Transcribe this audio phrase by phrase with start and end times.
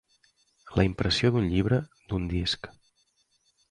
[0.79, 2.75] La impressió d'un llibre, d'un disc.